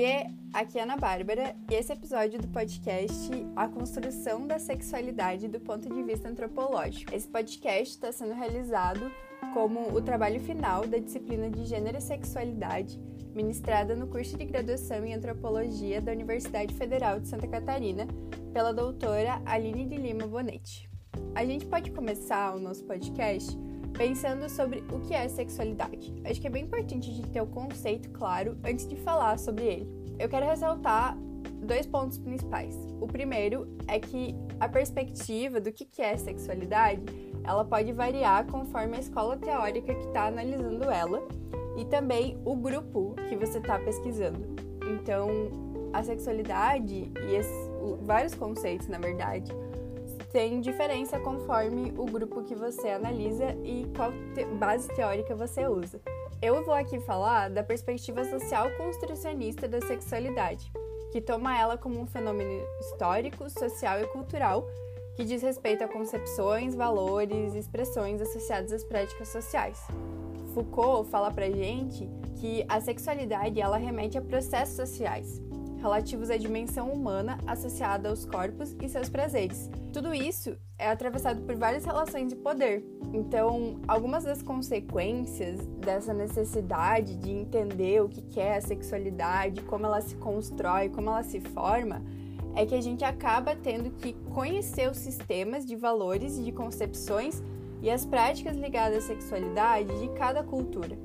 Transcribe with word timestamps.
Oiê, 0.00 0.28
aqui 0.54 0.78
é 0.78 0.82
Ana 0.82 0.96
Bárbara 0.96 1.54
e 1.70 1.74
esse 1.74 1.92
episódio 1.92 2.40
do 2.40 2.48
podcast 2.48 3.30
A 3.54 3.68
Construção 3.68 4.46
da 4.46 4.58
Sexualidade 4.58 5.46
do 5.46 5.60
Ponto 5.60 5.90
de 5.90 6.02
Vista 6.02 6.26
Antropológico. 6.26 7.14
Esse 7.14 7.28
podcast 7.28 7.96
está 7.96 8.10
sendo 8.10 8.32
realizado 8.32 9.12
como 9.52 9.94
o 9.94 10.00
trabalho 10.00 10.40
final 10.40 10.86
da 10.86 10.96
disciplina 10.96 11.50
de 11.50 11.66
Gênero 11.66 11.98
e 11.98 12.00
Sexualidade, 12.00 12.98
ministrada 13.34 13.94
no 13.94 14.06
curso 14.06 14.38
de 14.38 14.46
graduação 14.46 15.04
em 15.04 15.12
Antropologia 15.12 16.00
da 16.00 16.12
Universidade 16.12 16.72
Federal 16.72 17.20
de 17.20 17.28
Santa 17.28 17.46
Catarina, 17.46 18.08
pela 18.54 18.72
doutora 18.72 19.42
Aline 19.44 19.84
de 19.84 19.96
Lima 19.96 20.26
Bonetti. 20.26 20.88
A 21.34 21.44
gente 21.44 21.66
pode 21.66 21.90
começar 21.90 22.56
o 22.56 22.58
nosso 22.58 22.86
podcast 22.86 23.54
pensando 23.96 24.48
sobre 24.48 24.82
o 24.92 25.00
que 25.00 25.14
é 25.14 25.28
sexualidade. 25.28 26.14
Acho 26.24 26.40
que 26.40 26.46
é 26.46 26.50
bem 26.50 26.64
importante 26.64 27.10
a 27.10 27.12
gente 27.14 27.30
ter 27.30 27.40
o 27.40 27.46
conceito 27.46 28.10
claro 28.10 28.56
antes 28.64 28.86
de 28.86 28.96
falar 28.96 29.38
sobre 29.38 29.64
ele. 29.64 29.88
Eu 30.18 30.28
quero 30.28 30.46
ressaltar 30.46 31.16
dois 31.62 31.86
pontos 31.86 32.18
principais. 32.18 32.76
O 33.00 33.06
primeiro 33.06 33.66
é 33.86 33.98
que 33.98 34.34
a 34.58 34.68
perspectiva 34.68 35.60
do 35.60 35.72
que 35.72 35.86
é 36.00 36.16
sexualidade, 36.16 37.02
ela 37.44 37.64
pode 37.64 37.92
variar 37.92 38.46
conforme 38.46 38.96
a 38.96 39.00
escola 39.00 39.36
teórica 39.36 39.94
que 39.94 40.06
está 40.06 40.26
analisando 40.26 40.84
ela 40.90 41.26
e 41.76 41.84
também 41.84 42.38
o 42.44 42.56
grupo 42.56 43.14
que 43.28 43.36
você 43.36 43.58
está 43.58 43.78
pesquisando. 43.78 44.46
Então, 44.94 45.28
a 45.92 46.02
sexualidade 46.02 47.12
e 47.28 47.34
esses, 47.34 47.70
vários 48.02 48.34
conceitos, 48.34 48.88
na 48.88 48.98
verdade, 48.98 49.50
tem 50.32 50.60
diferença 50.60 51.18
conforme 51.18 51.92
o 51.96 52.04
grupo 52.04 52.42
que 52.42 52.54
você 52.54 52.90
analisa 52.90 53.56
e 53.64 53.86
qual 53.96 54.12
te 54.34 54.44
base 54.44 54.88
teórica 54.88 55.34
você 55.34 55.66
usa. 55.66 56.00
Eu 56.40 56.64
vou 56.64 56.74
aqui 56.74 57.00
falar 57.00 57.50
da 57.50 57.62
perspectiva 57.62 58.24
social 58.24 58.70
construcionista 58.76 59.68
da 59.68 59.80
sexualidade, 59.80 60.72
que 61.12 61.20
toma 61.20 61.58
ela 61.58 61.76
como 61.76 62.00
um 62.00 62.06
fenômeno 62.06 62.62
histórico, 62.80 63.50
social 63.50 64.00
e 64.00 64.06
cultural 64.06 64.66
que 65.16 65.24
diz 65.24 65.42
respeito 65.42 65.84
a 65.84 65.88
concepções, 65.88 66.74
valores 66.74 67.54
e 67.54 67.58
expressões 67.58 68.22
associadas 68.22 68.72
às 68.72 68.84
práticas 68.84 69.28
sociais. 69.28 69.78
Foucault 70.54 71.10
fala 71.10 71.30
pra 71.30 71.50
gente 71.50 72.08
que 72.36 72.64
a 72.68 72.80
sexualidade 72.80 73.60
ela 73.60 73.76
remete 73.76 74.16
a 74.16 74.22
processos 74.22 74.76
sociais, 74.76 75.40
relativos 75.80 76.30
à 76.30 76.36
dimensão 76.36 76.90
humana 76.90 77.38
associada 77.46 78.08
aos 78.08 78.24
corpos 78.24 78.76
e 78.80 78.88
seus 78.88 79.08
prazeres. 79.08 79.70
Tudo 79.92 80.14
isso 80.14 80.56
é 80.78 80.88
atravessado 80.88 81.42
por 81.42 81.56
várias 81.56 81.84
relações 81.84 82.28
de 82.28 82.36
poder. 82.36 82.84
Então, 83.12 83.80
algumas 83.88 84.24
das 84.24 84.42
consequências 84.42 85.66
dessa 85.78 86.12
necessidade 86.12 87.16
de 87.16 87.30
entender 87.30 88.02
o 88.02 88.08
que 88.08 88.38
é 88.38 88.56
a 88.56 88.60
sexualidade, 88.60 89.62
como 89.62 89.86
ela 89.86 90.00
se 90.00 90.14
constrói, 90.16 90.88
como 90.88 91.10
ela 91.10 91.22
se 91.22 91.40
forma, 91.40 92.02
é 92.54 92.66
que 92.66 92.74
a 92.74 92.80
gente 92.80 93.04
acaba 93.04 93.56
tendo 93.56 93.90
que 93.90 94.12
conhecer 94.34 94.90
os 94.90 94.98
sistemas 94.98 95.64
de 95.64 95.76
valores 95.76 96.38
e 96.38 96.42
de 96.42 96.52
concepções 96.52 97.42
e 97.82 97.90
as 97.90 98.04
práticas 98.04 98.56
ligadas 98.56 99.04
à 99.04 99.06
sexualidade 99.06 99.98
de 99.98 100.08
cada 100.10 100.42
cultura. 100.42 100.98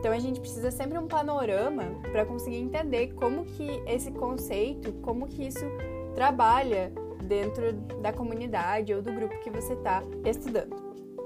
Então 0.00 0.12
a 0.12 0.18
gente 0.18 0.40
precisa 0.40 0.70
sempre 0.70 0.98
um 0.98 1.06
panorama 1.06 1.84
para 2.10 2.24
conseguir 2.24 2.56
entender 2.56 3.12
como 3.12 3.44
que 3.44 3.82
esse 3.86 4.10
conceito, 4.10 4.94
como 5.02 5.28
que 5.28 5.46
isso 5.46 5.66
trabalha 6.14 6.90
dentro 7.22 7.74
da 8.00 8.10
comunidade 8.10 8.94
ou 8.94 9.02
do 9.02 9.12
grupo 9.12 9.38
que 9.40 9.50
você 9.50 9.74
está 9.74 10.02
estudando. 10.24 10.74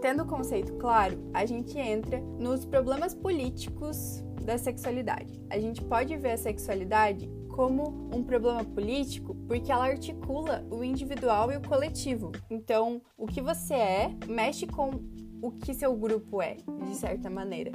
Tendo 0.02 0.24
o 0.24 0.26
conceito 0.26 0.72
claro, 0.74 1.16
a 1.32 1.46
gente 1.46 1.78
entra 1.78 2.20
nos 2.36 2.66
problemas 2.66 3.14
políticos 3.14 4.24
da 4.42 4.58
sexualidade. 4.58 5.40
A 5.48 5.58
gente 5.58 5.80
pode 5.80 6.16
ver 6.16 6.32
a 6.32 6.36
sexualidade 6.36 7.30
como 7.54 8.10
um 8.12 8.24
problema 8.24 8.64
político 8.64 9.36
porque 9.46 9.70
ela 9.70 9.86
articula 9.86 10.66
o 10.68 10.82
individual 10.82 11.52
e 11.52 11.56
o 11.56 11.62
coletivo. 11.62 12.32
Então, 12.50 13.00
o 13.16 13.24
que 13.24 13.40
você 13.40 13.74
é 13.74 14.10
mexe 14.26 14.66
com 14.66 14.90
o 15.40 15.52
que 15.52 15.72
seu 15.72 15.94
grupo 15.94 16.42
é, 16.42 16.56
de 16.88 16.96
certa 16.96 17.30
maneira. 17.30 17.70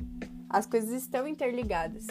As 0.49 0.65
coisas 0.65 0.91
estão 0.91 1.27
interligadas. 1.27 2.07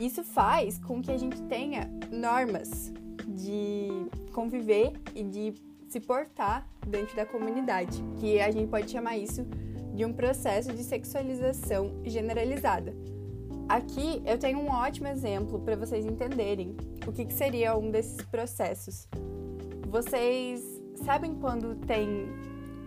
Isso 0.00 0.24
faz 0.24 0.78
com 0.78 1.02
que 1.02 1.12
a 1.12 1.18
gente 1.18 1.40
tenha 1.42 1.90
normas 2.10 2.92
de 3.26 3.88
conviver 4.32 4.92
e 5.14 5.22
de 5.22 5.54
se 5.88 6.00
portar 6.00 6.66
dentro 6.86 7.14
da 7.14 7.26
comunidade, 7.26 8.02
que 8.18 8.40
a 8.40 8.50
gente 8.50 8.68
pode 8.68 8.90
chamar 8.90 9.18
isso 9.18 9.46
de 9.94 10.04
um 10.04 10.12
processo 10.12 10.72
de 10.72 10.82
sexualização 10.82 11.92
generalizada. 12.04 12.94
Aqui 13.68 14.22
eu 14.26 14.38
tenho 14.38 14.58
um 14.58 14.70
ótimo 14.70 15.08
exemplo 15.08 15.60
para 15.60 15.76
vocês 15.76 16.04
entenderem 16.04 16.76
o 17.06 17.12
que, 17.12 17.24
que 17.24 17.32
seria 17.32 17.76
um 17.76 17.90
desses 17.90 18.20
processos. 18.22 19.08
Vocês 19.88 20.62
sabem 21.04 21.34
quando 21.34 21.76
tem 21.86 22.28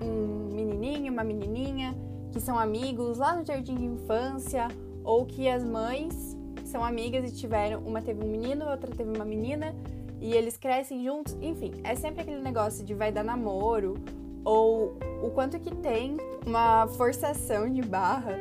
um 0.02 0.54
menininho, 0.54 1.14
uma 1.14 1.24
menininha 1.24 1.96
que 2.32 2.42
são 2.42 2.60
amigos 2.60 3.20
lá 3.20 3.36
no 3.36 3.46
jardim 3.46 3.76
de 3.76 3.86
infância 3.86 4.68
ou 5.08 5.26
que 5.26 5.48
as 5.48 5.64
mães 5.64 6.38
são 6.66 6.84
amigas 6.84 7.32
e 7.32 7.34
tiveram, 7.34 7.80
uma 7.80 8.02
teve 8.02 8.22
um 8.22 8.28
menino, 8.28 8.70
outra 8.70 8.92
teve 8.94 9.10
uma 9.10 9.24
menina, 9.24 9.74
e 10.20 10.34
eles 10.34 10.58
crescem 10.58 11.02
juntos, 11.02 11.36
enfim, 11.42 11.72
é 11.82 11.96
sempre 11.96 12.22
aquele 12.22 12.42
negócio 12.42 12.84
de 12.84 12.94
vai 12.94 13.10
dar 13.10 13.24
namoro, 13.24 13.96
ou 14.44 14.98
o 15.24 15.30
quanto 15.30 15.58
que 15.60 15.74
tem 15.78 16.18
uma 16.46 16.88
forçação 16.90 17.72
de 17.72 17.82
barra 17.82 18.36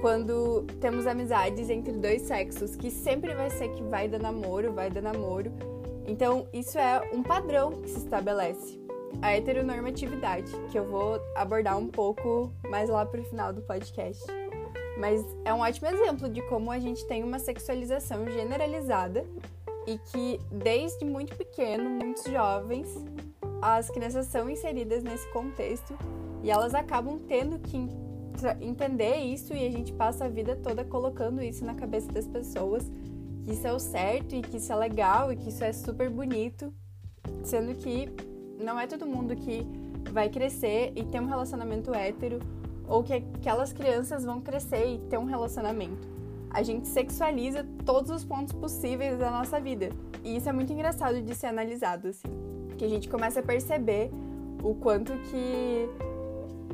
quando 0.00 0.62
temos 0.80 1.08
amizades 1.08 1.68
entre 1.70 1.92
dois 1.94 2.22
sexos, 2.22 2.76
que 2.76 2.88
sempre 2.88 3.34
vai 3.34 3.50
ser 3.50 3.68
que 3.70 3.82
vai 3.82 4.06
dar 4.06 4.20
namoro, 4.20 4.72
vai 4.72 4.88
dar 4.88 5.02
namoro. 5.02 5.52
Então, 6.06 6.46
isso 6.52 6.78
é 6.78 7.10
um 7.12 7.20
padrão 7.20 7.72
que 7.82 7.90
se 7.90 7.98
estabelece. 7.98 8.80
A 9.20 9.32
heteronormatividade, 9.32 10.52
que 10.70 10.78
eu 10.78 10.84
vou 10.84 11.20
abordar 11.34 11.76
um 11.76 11.88
pouco 11.88 12.52
mais 12.70 12.88
lá 12.88 13.04
pro 13.04 13.24
final 13.24 13.52
do 13.52 13.62
podcast. 13.62 14.24
Mas 14.96 15.24
é 15.44 15.52
um 15.52 15.60
ótimo 15.60 15.88
exemplo 15.88 16.28
de 16.28 16.40
como 16.42 16.70
a 16.70 16.78
gente 16.78 17.04
tem 17.06 17.22
uma 17.22 17.38
sexualização 17.38 18.26
generalizada 18.30 19.24
e 19.86 19.98
que 19.98 20.40
desde 20.50 21.04
muito 21.04 21.36
pequeno, 21.36 21.88
muitos 21.88 22.24
jovens, 22.24 22.88
as 23.60 23.88
crianças 23.90 24.26
são 24.26 24.48
inseridas 24.48 25.02
nesse 25.02 25.30
contexto 25.32 25.96
e 26.42 26.50
elas 26.50 26.74
acabam 26.74 27.18
tendo 27.18 27.58
que 27.58 27.76
entender 28.60 29.16
isso 29.16 29.54
e 29.54 29.66
a 29.66 29.70
gente 29.70 29.92
passa 29.92 30.26
a 30.26 30.28
vida 30.28 30.56
toda 30.56 30.84
colocando 30.84 31.42
isso 31.42 31.64
na 31.64 31.74
cabeça 31.74 32.10
das 32.12 32.26
pessoas, 32.26 32.90
que 33.44 33.52
isso 33.52 33.66
é 33.66 33.72
o 33.72 33.78
certo 33.78 34.34
e 34.34 34.42
que 34.42 34.58
isso 34.58 34.72
é 34.72 34.76
legal 34.76 35.32
e 35.32 35.36
que 35.36 35.48
isso 35.48 35.64
é 35.64 35.72
super 35.72 36.10
bonito, 36.10 36.72
sendo 37.42 37.74
que 37.74 38.08
não 38.62 38.78
é 38.78 38.86
todo 38.86 39.06
mundo 39.06 39.34
que 39.36 39.66
vai 40.12 40.28
crescer 40.28 40.92
e 40.96 41.04
ter 41.04 41.20
um 41.20 41.26
relacionamento 41.26 41.94
hétero 41.94 42.38
ou 42.88 43.02
que 43.02 43.12
aquelas 43.12 43.72
crianças 43.72 44.24
vão 44.24 44.40
crescer 44.40 44.94
e 44.94 44.98
ter 44.98 45.18
um 45.18 45.24
relacionamento. 45.24 46.08
A 46.50 46.62
gente 46.62 46.88
sexualiza 46.88 47.66
todos 47.84 48.10
os 48.10 48.24
pontos 48.24 48.52
possíveis 48.52 49.18
da 49.18 49.30
nossa 49.30 49.60
vida. 49.60 49.90
E 50.24 50.36
isso 50.36 50.48
é 50.48 50.52
muito 50.52 50.72
engraçado 50.72 51.20
de 51.20 51.34
ser 51.34 51.48
analisado, 51.48 52.08
assim. 52.08 52.28
Que 52.78 52.84
a 52.84 52.88
gente 52.88 53.08
começa 53.08 53.40
a 53.40 53.42
perceber 53.42 54.10
o 54.62 54.74
quanto 54.74 55.12
que 55.30 55.88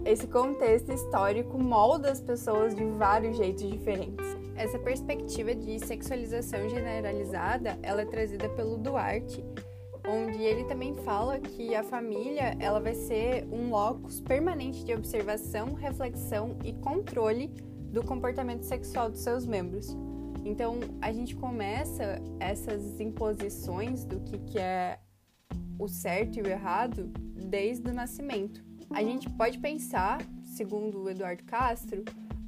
esse 0.04 0.26
contexto 0.26 0.92
histórico 0.92 1.58
molda 1.58 2.10
as 2.10 2.20
pessoas 2.20 2.74
de 2.74 2.84
vários 2.84 3.36
jeitos 3.36 3.68
diferentes. 3.68 4.26
Essa 4.54 4.78
perspectiva 4.78 5.54
de 5.54 5.78
sexualização 5.84 6.68
generalizada, 6.68 7.78
ela 7.82 8.02
é 8.02 8.04
trazida 8.04 8.48
pelo 8.50 8.76
Duarte, 8.76 9.44
onde 10.06 10.42
ele 10.42 10.64
também 10.64 10.94
fala 11.04 11.38
que 11.38 11.74
a 11.74 11.82
família 11.82 12.56
ela 12.58 12.80
vai 12.80 12.94
ser 12.94 13.46
um 13.52 13.70
locus 13.70 14.20
permanente 14.20 14.84
de 14.84 14.94
observação, 14.94 15.74
reflexão 15.74 16.56
e 16.64 16.72
controle 16.72 17.48
do 17.92 18.02
comportamento 18.02 18.62
sexual 18.62 19.10
dos 19.10 19.20
seus 19.20 19.46
membros. 19.46 19.96
Então, 20.44 20.81
a 21.00 21.12
gente 21.12 21.37
começa 21.37 22.20
essas 22.40 22.99
imposições 23.00 24.04
do 24.04 24.20
que, 24.20 24.38
que 24.38 24.58
é 24.58 24.99
o 25.78 25.87
certo 25.87 26.38
e 26.38 26.43
o 26.43 26.46
errado 26.46 27.12
desde 27.34 27.88
o 27.88 27.94
nascimento. 27.94 28.64
A 28.90 29.02
gente 29.02 29.31
pode 29.31 29.58
pensar, 29.58 30.20
segundo 30.43 31.02
o 31.02 31.10
Eduardo 31.10 31.44
Castro, 31.44 32.04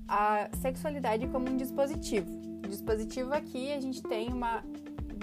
a 0.09 0.49
sexualidade 0.61 1.27
como 1.29 1.49
um 1.49 1.57
dispositivo. 1.57 2.29
Dispositivo 2.69 3.33
aqui 3.33 3.73
a 3.73 3.81
gente 3.81 4.03
tem 4.03 4.33
uma 4.33 4.65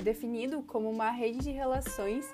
definido 0.01 0.61
como 0.63 0.89
uma 0.89 1.11
rede 1.11 1.39
de 1.39 1.51
relações 1.51 2.25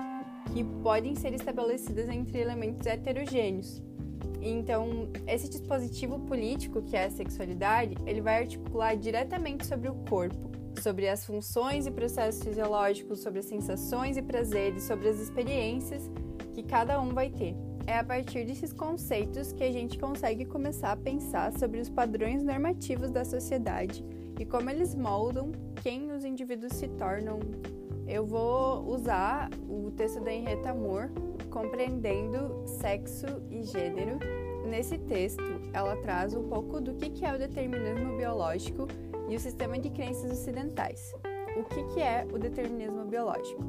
que 0.53 0.63
podem 0.81 1.15
ser 1.15 1.33
estabelecidas 1.33 2.09
entre 2.09 2.39
elementos 2.39 2.85
heterogêneos. 2.85 3.81
Então, 4.41 5.09
esse 5.27 5.49
dispositivo 5.49 6.19
político 6.19 6.81
que 6.81 6.95
é 6.95 7.05
a 7.05 7.09
sexualidade, 7.09 7.95
ele 8.05 8.21
vai 8.21 8.39
articular 8.39 8.95
diretamente 8.95 9.65
sobre 9.65 9.89
o 9.89 9.95
corpo, 10.09 10.51
sobre 10.81 11.09
as 11.09 11.25
funções 11.25 11.85
e 11.85 11.91
processos 11.91 12.43
fisiológicos, 12.43 13.19
sobre 13.19 13.39
as 13.39 13.45
sensações 13.45 14.15
e 14.15 14.21
prazeres, 14.21 14.83
sobre 14.83 15.09
as 15.09 15.19
experiências 15.19 16.09
que 16.53 16.63
cada 16.63 17.01
um 17.01 17.13
vai 17.13 17.29
ter. 17.29 17.55
É 17.85 17.97
a 17.97 18.03
partir 18.03 18.45
desses 18.45 18.73
conceitos 18.73 19.53
que 19.53 19.63
a 19.63 19.71
gente 19.71 19.97
consegue 19.97 20.45
começar 20.45 20.91
a 20.91 20.97
pensar 20.97 21.53
sobre 21.53 21.79
os 21.79 21.89
padrões 21.89 22.43
normativos 22.43 23.09
da 23.09 23.23
sociedade 23.23 24.03
e 24.39 24.45
como 24.45 24.69
eles 24.69 24.95
moldam 24.95 25.51
quem 25.81 26.11
os 26.11 26.23
indivíduos 26.23 26.73
se 26.73 26.87
tornam 26.87 27.39
eu 28.07 28.25
vou 28.25 28.85
usar 28.87 29.49
o 29.67 29.91
texto 29.91 30.21
da 30.21 30.31
Henrietta 30.31 30.73
Moore, 30.73 31.09
Compreendendo 31.49 32.63
Sexo 32.65 33.25
e 33.51 33.63
Gênero. 33.63 34.17
Nesse 34.65 34.97
texto, 34.97 35.43
ela 35.73 35.97
traz 35.97 36.33
um 36.33 36.47
pouco 36.47 36.79
do 36.79 36.93
que 36.93 37.25
é 37.25 37.35
o 37.35 37.37
determinismo 37.37 38.15
biológico 38.15 38.87
e 39.27 39.35
o 39.35 39.39
sistema 39.39 39.77
de 39.77 39.89
crenças 39.89 40.31
ocidentais. 40.31 41.13
O 41.57 41.63
que 41.65 41.99
é 41.99 42.25
o 42.31 42.39
determinismo 42.39 43.03
biológico? 43.03 43.61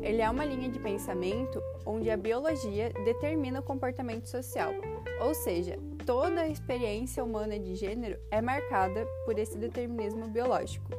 Ele 0.00 0.22
é 0.22 0.30
uma 0.30 0.44
linha 0.44 0.70
de 0.70 0.78
pensamento 0.78 1.62
onde 1.84 2.10
a 2.10 2.16
biologia 2.16 2.90
determina 3.04 3.60
o 3.60 3.62
comportamento 3.62 4.26
social, 4.26 4.72
ou 5.20 5.34
seja, 5.34 5.78
toda 6.04 6.42
a 6.42 6.48
experiência 6.48 7.22
humana 7.22 7.58
de 7.58 7.74
gênero 7.74 8.18
é 8.30 8.40
marcada 8.40 9.06
por 9.24 9.38
esse 9.38 9.56
determinismo 9.56 10.28
biológico. 10.28 10.90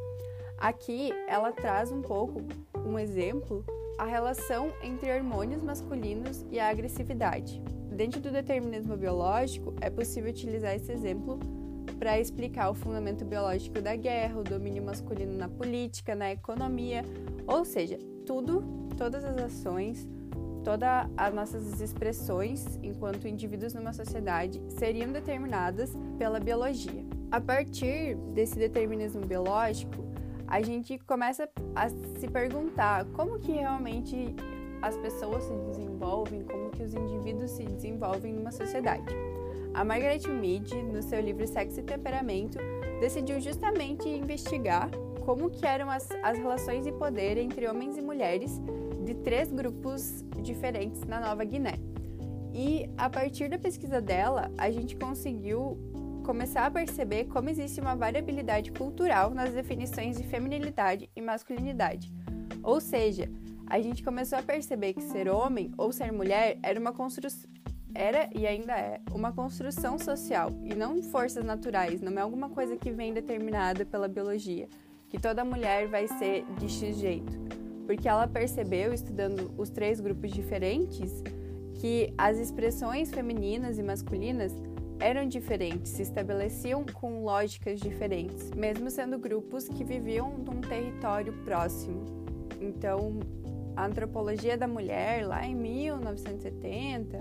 Aqui 0.57 1.11
ela 1.27 1.51
traz 1.51 1.91
um 1.91 2.01
pouco 2.01 2.41
um 2.85 2.97
exemplo 2.97 3.65
a 3.97 4.05
relação 4.05 4.73
entre 4.81 5.11
hormônios 5.11 5.61
masculinos 5.61 6.45
e 6.50 6.59
a 6.59 6.69
agressividade. 6.69 7.61
Dentro 7.91 8.19
do 8.19 8.31
determinismo 8.31 8.97
biológico, 8.97 9.73
é 9.79 9.89
possível 9.89 10.31
utilizar 10.31 10.73
esse 10.75 10.91
exemplo 10.91 11.38
para 11.99 12.19
explicar 12.19 12.69
o 12.69 12.73
fundamento 12.73 13.23
biológico 13.23 13.81
da 13.81 13.95
guerra, 13.95 14.39
o 14.39 14.44
domínio 14.44 14.83
masculino 14.83 15.38
na 15.38 15.47
política, 15.47 16.15
na 16.15 16.31
economia, 16.31 17.03
ou 17.45 17.63
seja, 17.63 17.99
tudo, 18.25 18.63
todas 18.97 19.23
as 19.23 19.38
ações, 19.38 20.07
todas 20.63 21.07
as 21.18 21.33
nossas 21.33 21.81
expressões 21.81 22.80
enquanto 22.81 23.27
indivíduos 23.27 23.74
numa 23.74 23.94
sociedade 23.94 24.62
seriam 24.69 25.12
determinadas 25.12 25.92
pela 26.18 26.39
biologia. 26.39 27.06
A 27.31 27.42
partir 27.42 28.15
desse 28.33 28.56
determinismo 28.56 29.25
biológico, 29.25 30.04
a 30.48 30.62
gente 30.62 30.98
começa 31.00 31.50
a 31.75 31.89
se 31.89 32.27
perguntar 32.27 33.06
como 33.13 33.39
que 33.39 33.51
realmente 33.51 34.36
as 34.81 34.95
pessoas 34.98 35.44
se 35.44 35.54
desenvolvem, 35.54 36.44
como 36.44 36.69
que 36.69 36.83
os 36.83 36.94
indivíduos 36.94 37.51
se 37.51 37.63
desenvolvem 37.63 38.33
numa 38.33 38.51
sociedade. 38.51 39.16
A 39.74 39.83
Margaret 39.83 40.27
Mead, 40.27 40.75
no 40.83 41.01
seu 41.01 41.19
livro 41.19 41.48
Sexo 41.48 41.80
e 41.80 41.83
Temperamento, 41.83 42.59
decidiu 43.00 43.42
justamente 43.42 44.07
investigar 44.07 44.92
como 45.25 45.50
que 45.50 45.66
eram 45.66 45.89
as, 45.89 46.07
as 46.21 46.38
relações 46.38 46.83
de 46.83 46.92
poder 46.92 47.38
entre 47.38 47.68
homens 47.68 47.98
e 47.98 48.01
mulheres 48.01 48.62
de 49.03 49.13
três 49.15 49.51
grupos 49.51 50.23
diferentes 50.41 51.01
na 51.01 51.19
Nova 51.19 51.44
Guiné. 51.44 51.73
E 52.53 52.89
a 52.97 53.09
partir 53.09 53.50
da 53.50 53.57
pesquisa 53.57 54.00
dela, 54.00 54.51
a 54.57 54.69
gente 54.69 54.95
conseguiu 54.95 55.77
começar 56.23 56.65
a 56.65 56.71
perceber 56.71 57.25
como 57.25 57.50
existe 57.50 57.81
uma 57.81 57.95
variabilidade 57.95 58.71
cultural 58.71 59.31
nas 59.31 59.51
definições 59.51 60.17
de 60.17 60.23
feminilidade 60.23 61.09
e 61.15 61.21
masculinidade. 61.21 62.13
Ou 62.61 62.79
seja, 62.79 63.29
a 63.67 63.81
gente 63.81 64.03
começou 64.03 64.39
a 64.39 64.44
perceber 64.44 64.94
que 64.94 65.01
ser 65.01 65.27
homem 65.27 65.71
ou 65.77 65.91
ser 65.91 66.11
mulher 66.11 66.57
era 66.61 66.79
uma 66.79 66.94
construção 66.94 67.51
era 67.95 68.27
e 68.33 68.47
ainda 68.47 68.73
é 68.73 68.99
uma 69.11 69.31
construção 69.31 69.99
social 69.99 70.49
e 70.63 70.73
não 70.73 71.03
forças 71.03 71.45
naturais, 71.45 72.01
não 72.01 72.17
é 72.17 72.21
alguma 72.21 72.49
coisa 72.49 72.75
que 72.75 72.91
vem 72.91 73.13
determinada 73.13 73.85
pela 73.85 74.07
biologia, 74.07 74.67
que 75.09 75.19
toda 75.19 75.45
mulher 75.45 75.88
vai 75.88 76.07
ser 76.07 76.44
de 76.57 76.67
X 76.67 76.97
jeito. 76.97 77.62
Porque 77.85 78.07
ela 78.07 78.27
percebeu, 78.27 78.94
estudando 78.94 79.53
os 79.57 79.69
três 79.69 80.00
grupos 80.00 80.31
diferentes, 80.31 81.21
que 81.75 82.13
as 82.18 82.38
expressões 82.38 83.12
femininas 83.12 83.77
e 83.77 83.83
masculinas 83.83 84.53
eram 85.00 85.27
diferentes, 85.27 85.91
se 85.91 86.01
estabeleciam 86.01 86.85
com 86.94 87.24
lógicas 87.24 87.80
diferentes, 87.80 88.51
mesmo 88.51 88.89
sendo 88.89 89.18
grupos 89.18 89.68
que 89.68 89.83
viviam 89.83 90.38
num 90.38 90.62
território 90.62 91.33
próximo. 91.44 92.06
Então, 92.62 93.19
a 93.75 93.85
antropologia 93.85 94.57
da 94.57 94.68
mulher, 94.68 95.27
lá 95.27 95.45
em 95.45 95.56
1970, 95.56 97.19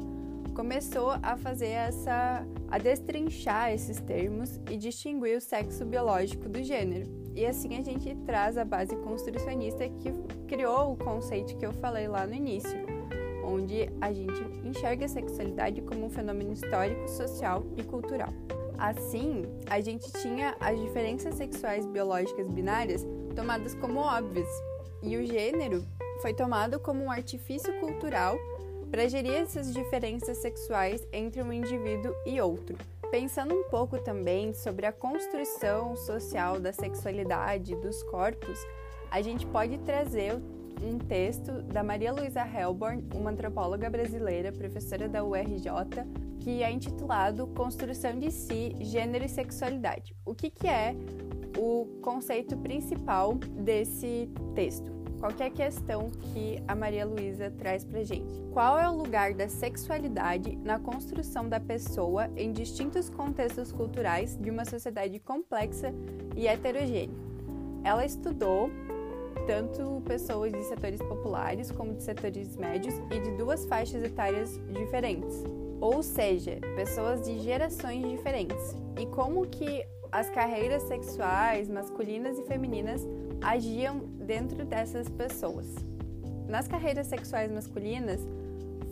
começou 0.54 1.10
a 1.22 1.36
fazer 1.36 1.70
essa 1.70 2.46
a 2.70 2.78
destrinchar 2.78 3.72
esses 3.72 3.98
termos 4.00 4.60
e 4.70 4.76
distinguir 4.76 5.36
o 5.36 5.40
sexo 5.40 5.84
biológico 5.84 6.48
do 6.48 6.62
gênero. 6.62 7.21
E 7.34 7.46
assim 7.46 7.76
a 7.78 7.82
gente 7.82 8.14
traz 8.26 8.58
a 8.58 8.64
base 8.64 8.94
construcionista 8.96 9.88
que 9.88 10.12
criou 10.46 10.92
o 10.92 10.96
conceito 10.96 11.56
que 11.56 11.64
eu 11.64 11.72
falei 11.72 12.06
lá 12.06 12.26
no 12.26 12.34
início, 12.34 12.78
onde 13.44 13.88
a 14.00 14.12
gente 14.12 14.42
enxerga 14.64 15.06
a 15.06 15.08
sexualidade 15.08 15.80
como 15.82 16.06
um 16.06 16.10
fenômeno 16.10 16.52
histórico, 16.52 17.08
social 17.08 17.64
e 17.76 17.82
cultural. 17.82 18.28
Assim, 18.78 19.44
a 19.70 19.80
gente 19.80 20.10
tinha 20.20 20.56
as 20.60 20.78
diferenças 20.80 21.34
sexuais 21.34 21.86
biológicas 21.86 22.48
binárias 22.48 23.06
tomadas 23.34 23.74
como 23.76 24.00
óbvias, 24.00 24.48
e 25.02 25.16
o 25.16 25.26
gênero 25.26 25.84
foi 26.20 26.34
tomado 26.34 26.78
como 26.78 27.02
um 27.02 27.10
artifício 27.10 27.72
cultural 27.80 28.36
para 28.90 29.08
gerir 29.08 29.34
essas 29.34 29.72
diferenças 29.72 30.36
sexuais 30.38 31.06
entre 31.12 31.42
um 31.42 31.52
indivíduo 31.52 32.14
e 32.26 32.40
outro. 32.40 32.76
Pensando 33.12 33.54
um 33.54 33.64
pouco 33.64 33.98
também 33.98 34.54
sobre 34.54 34.86
a 34.86 34.90
construção 34.90 35.94
social 35.94 36.58
da 36.58 36.72
sexualidade 36.72 37.76
dos 37.76 38.02
corpos, 38.04 38.58
a 39.10 39.20
gente 39.20 39.46
pode 39.46 39.76
trazer 39.80 40.32
um 40.82 40.98
texto 40.98 41.60
da 41.60 41.82
Maria 41.82 42.10
Luísa 42.10 42.40
Helborn, 42.40 43.06
uma 43.14 43.30
antropóloga 43.30 43.90
brasileira, 43.90 44.50
professora 44.50 45.10
da 45.10 45.22
URJ, 45.22 45.68
que 46.40 46.62
é 46.62 46.72
intitulado 46.72 47.46
Construção 47.48 48.18
de 48.18 48.30
Si, 48.30 48.74
Gênero 48.80 49.26
e 49.26 49.28
Sexualidade. 49.28 50.16
O 50.24 50.34
que, 50.34 50.48
que 50.48 50.66
é 50.66 50.96
o 51.58 52.00
conceito 52.00 52.56
principal 52.56 53.34
desse 53.34 54.30
texto? 54.54 55.01
Qual 55.22 55.30
a 55.30 55.50
questão 55.50 56.10
que 56.10 56.60
a 56.66 56.74
Maria 56.74 57.06
Luísa 57.06 57.48
traz 57.48 57.84
pra 57.84 58.02
gente? 58.02 58.42
Qual 58.52 58.76
é 58.76 58.90
o 58.90 58.92
lugar 58.92 59.32
da 59.32 59.48
sexualidade 59.48 60.56
na 60.56 60.80
construção 60.80 61.48
da 61.48 61.60
pessoa 61.60 62.28
em 62.36 62.50
distintos 62.50 63.08
contextos 63.08 63.70
culturais 63.70 64.36
de 64.36 64.50
uma 64.50 64.64
sociedade 64.64 65.20
complexa 65.20 65.94
e 66.34 66.48
heterogênea? 66.48 67.16
Ela 67.84 68.04
estudou 68.04 68.68
tanto 69.46 70.02
pessoas 70.04 70.50
de 70.50 70.60
setores 70.64 71.00
populares 71.00 71.70
como 71.70 71.94
de 71.94 72.02
setores 72.02 72.56
médios 72.56 72.96
e 73.08 73.20
de 73.20 73.30
duas 73.36 73.64
faixas 73.66 74.02
etárias 74.02 74.60
diferentes, 74.72 75.44
ou 75.80 76.02
seja, 76.02 76.58
pessoas 76.74 77.22
de 77.22 77.38
gerações 77.38 78.04
diferentes. 78.10 78.74
E 79.00 79.06
como 79.06 79.46
que 79.46 79.86
as 80.10 80.28
carreiras 80.30 80.82
sexuais 80.82 81.68
masculinas 81.68 82.36
e 82.40 82.42
femininas 82.42 83.06
agiam 83.40 84.00
dentro 84.22 84.64
dessas 84.64 85.08
pessoas. 85.08 85.66
Nas 86.48 86.68
carreiras 86.68 87.06
sexuais 87.06 87.50
masculinas, 87.50 88.20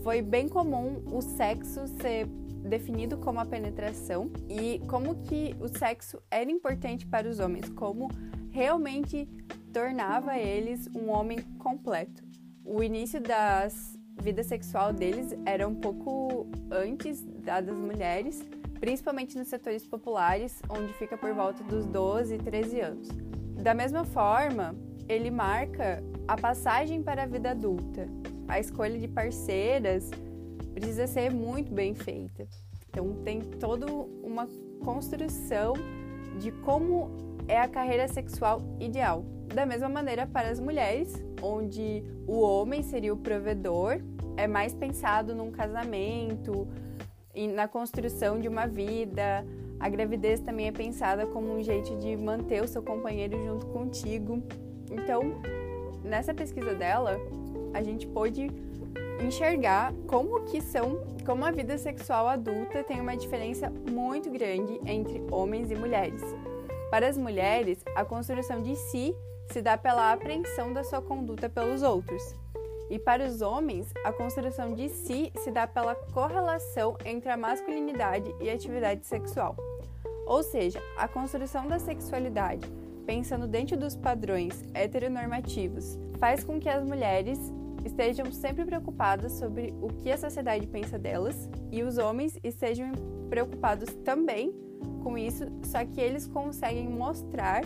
foi 0.02 0.22
bem 0.22 0.48
comum 0.48 1.02
o 1.12 1.20
sexo 1.20 1.86
ser 2.00 2.26
definido 2.68 3.16
como 3.18 3.40
a 3.40 3.46
penetração 3.46 4.30
e 4.48 4.80
como 4.86 5.22
que 5.22 5.54
o 5.60 5.68
sexo 5.68 6.22
era 6.30 6.50
importante 6.50 7.06
para 7.06 7.28
os 7.28 7.38
homens, 7.38 7.68
como 7.70 8.08
realmente 8.50 9.28
tornava 9.72 10.36
eles 10.36 10.88
um 10.94 11.10
homem 11.10 11.38
completo. 11.58 12.22
O 12.64 12.82
início 12.82 13.20
das 13.20 13.98
vida 14.20 14.42
sexual 14.42 14.92
deles 14.92 15.34
era 15.46 15.66
um 15.66 15.74
pouco 15.74 16.46
antes 16.70 17.22
da 17.22 17.60
das 17.60 17.74
mulheres, 17.74 18.42
principalmente 18.78 19.36
nos 19.36 19.48
setores 19.48 19.86
populares, 19.86 20.60
onde 20.68 20.92
fica 20.94 21.16
por 21.16 21.32
volta 21.32 21.62
dos 21.64 21.86
12 21.86 22.34
e 22.34 22.38
13 22.38 22.80
anos. 22.80 23.08
Da 23.62 23.74
mesma 23.74 24.04
forma, 24.04 24.74
ele 25.10 25.30
marca 25.30 26.02
a 26.28 26.36
passagem 26.36 27.02
para 27.02 27.24
a 27.24 27.26
vida 27.26 27.50
adulta. 27.50 28.06
A 28.46 28.60
escolha 28.60 28.96
de 28.96 29.08
parceiras 29.08 30.08
precisa 30.72 31.08
ser 31.08 31.32
muito 31.32 31.72
bem 31.74 31.94
feita. 31.94 32.46
Então, 32.88 33.14
tem 33.24 33.40
toda 33.40 33.86
uma 33.86 34.48
construção 34.84 35.74
de 36.38 36.52
como 36.52 37.10
é 37.48 37.58
a 37.60 37.66
carreira 37.66 38.06
sexual 38.06 38.62
ideal. 38.78 39.24
Da 39.52 39.66
mesma 39.66 39.88
maneira 39.88 40.28
para 40.28 40.48
as 40.48 40.60
mulheres, 40.60 41.12
onde 41.42 42.04
o 42.28 42.40
homem 42.40 42.82
seria 42.84 43.12
o 43.12 43.16
provedor, 43.16 44.00
é 44.36 44.46
mais 44.46 44.72
pensado 44.72 45.34
num 45.34 45.50
casamento, 45.50 46.68
na 47.52 47.66
construção 47.66 48.38
de 48.38 48.46
uma 48.46 48.68
vida. 48.68 49.44
A 49.80 49.88
gravidez 49.88 50.38
também 50.38 50.68
é 50.68 50.72
pensada 50.72 51.26
como 51.26 51.52
um 51.52 51.62
jeito 51.62 51.96
de 51.98 52.16
manter 52.16 52.62
o 52.62 52.68
seu 52.68 52.82
companheiro 52.82 53.36
junto 53.44 53.66
contigo. 53.66 54.40
Então, 54.90 55.40
nessa 56.02 56.34
pesquisa 56.34 56.74
dela, 56.74 57.18
a 57.72 57.82
gente 57.82 58.06
pôde 58.06 58.50
enxergar 59.24 59.92
como 60.06 60.44
que 60.44 60.60
são, 60.60 61.00
como 61.24 61.44
a 61.44 61.50
vida 61.50 61.76
sexual 61.78 62.26
adulta 62.26 62.82
tem 62.82 63.00
uma 63.00 63.16
diferença 63.16 63.70
muito 63.90 64.30
grande 64.30 64.80
entre 64.86 65.22
homens 65.30 65.70
e 65.70 65.74
mulheres. 65.74 66.22
Para 66.90 67.08
as 67.08 67.16
mulheres, 67.16 67.78
a 67.94 68.04
construção 68.04 68.62
de 68.62 68.74
si 68.74 69.14
se 69.52 69.62
dá 69.62 69.76
pela 69.76 70.12
apreensão 70.12 70.72
da 70.72 70.82
sua 70.82 71.00
conduta 71.00 71.48
pelos 71.48 71.82
outros. 71.82 72.34
E 72.88 72.98
para 72.98 73.24
os 73.24 73.40
homens, 73.40 73.92
a 74.04 74.12
construção 74.12 74.74
de 74.74 74.88
si 74.88 75.32
se 75.38 75.50
dá 75.52 75.66
pela 75.66 75.94
correlação 75.94 76.96
entre 77.04 77.30
a 77.30 77.36
masculinidade 77.36 78.34
e 78.40 78.50
a 78.50 78.54
atividade 78.54 79.06
sexual. 79.06 79.56
Ou 80.26 80.42
seja, 80.42 80.82
a 80.96 81.06
construção 81.06 81.68
da 81.68 81.78
sexualidade 81.78 82.79
pensando 83.06 83.46
dentro 83.46 83.76
dos 83.76 83.96
padrões 83.96 84.64
heteronormativos, 84.74 85.98
faz 86.18 86.44
com 86.44 86.58
que 86.58 86.68
as 86.68 86.84
mulheres 86.84 87.38
estejam 87.84 88.30
sempre 88.30 88.64
preocupadas 88.64 89.32
sobre 89.32 89.74
o 89.80 89.88
que 89.88 90.10
a 90.10 90.18
sociedade 90.18 90.66
pensa 90.66 90.98
delas 90.98 91.48
e 91.70 91.82
os 91.82 91.98
homens 91.98 92.38
estejam 92.42 92.92
preocupados 93.28 93.94
também 94.04 94.52
com 95.02 95.16
isso, 95.16 95.44
só 95.64 95.84
que 95.84 96.00
eles 96.00 96.26
conseguem 96.26 96.88
mostrar 96.88 97.62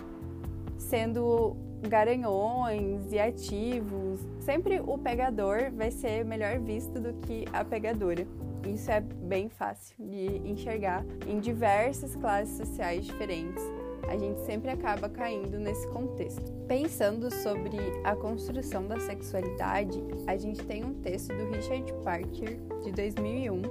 sendo 0.78 1.56
garanhões 1.88 3.12
e 3.12 3.18
ativos. 3.18 4.20
Sempre 4.40 4.80
o 4.80 4.96
pegador 4.98 5.70
vai 5.72 5.90
ser 5.90 6.24
melhor 6.24 6.58
visto 6.58 7.00
do 7.00 7.12
que 7.14 7.44
a 7.52 7.64
pegadora. 7.64 8.26
Isso 8.66 8.90
é 8.90 9.00
bem 9.00 9.48
fácil 9.48 9.96
de 9.98 10.38
enxergar 10.48 11.04
em 11.26 11.38
diversas 11.38 12.16
classes 12.16 12.56
sociais 12.56 13.04
diferentes. 13.04 13.62
A 14.08 14.16
gente 14.16 14.40
sempre 14.40 14.70
acaba 14.70 15.08
caindo 15.08 15.58
nesse 15.58 15.86
contexto. 15.88 16.52
Pensando 16.66 17.32
sobre 17.32 17.76
a 18.04 18.14
construção 18.14 18.86
da 18.86 18.98
sexualidade, 19.00 20.02
a 20.26 20.36
gente 20.36 20.64
tem 20.64 20.84
um 20.84 20.94
texto 20.94 21.28
do 21.28 21.50
Richard 21.50 21.92
Parker 22.04 22.58
de 22.82 22.92
2001, 22.92 23.62